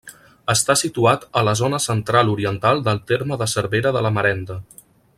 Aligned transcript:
Està 0.53 0.75
situat 0.79 1.27
a 1.41 1.43
la 1.49 1.53
zona 1.59 1.79
central-oriental 1.85 2.81
del 2.89 3.05
terme 3.13 3.41
de 3.43 3.49
Cervera 3.55 3.93
de 3.99 4.07
la 4.07 4.15
Marenda. 4.19 4.61